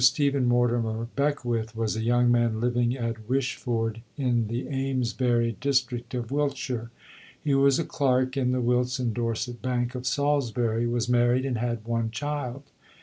[0.03, 6.31] Stephen Mortimer Beckwith was a young man living at Wishford in the Amesbury district of
[6.31, 6.89] Wiltshire.
[7.39, 11.59] He was a clerk in the Wilts and Dorset Bank at Salisbury, was married and
[11.59, 12.63] had one child.